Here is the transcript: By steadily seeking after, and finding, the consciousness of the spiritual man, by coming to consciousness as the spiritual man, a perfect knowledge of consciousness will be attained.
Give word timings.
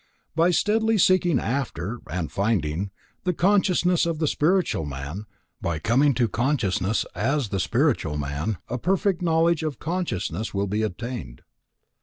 By 0.35 0.49
steadily 0.49 0.97
seeking 0.97 1.39
after, 1.39 1.99
and 2.09 2.31
finding, 2.31 2.89
the 3.23 3.33
consciousness 3.35 4.07
of 4.07 4.17
the 4.17 4.25
spiritual 4.25 4.83
man, 4.83 5.27
by 5.61 5.77
coming 5.77 6.15
to 6.15 6.27
consciousness 6.27 7.05
as 7.13 7.49
the 7.49 7.59
spiritual 7.59 8.17
man, 8.17 8.57
a 8.67 8.79
perfect 8.79 9.21
knowledge 9.21 9.61
of 9.61 9.77
consciousness 9.77 10.55
will 10.55 10.65
be 10.65 10.81
attained. 10.81 11.43